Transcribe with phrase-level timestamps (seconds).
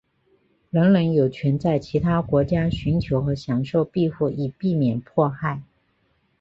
[0.71, 5.61] 人人有权在其他国家寻求和享受庇护以避免迫害。